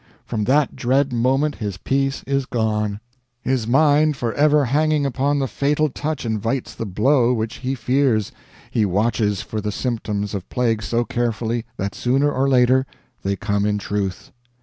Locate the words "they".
13.21-13.35